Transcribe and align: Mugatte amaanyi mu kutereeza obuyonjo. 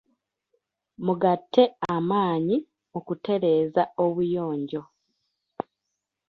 Mugatte 1.05 1.63
amaanyi 1.95 2.57
mu 2.91 2.99
kutereeza 3.07 3.83
obuyonjo. 4.05 4.81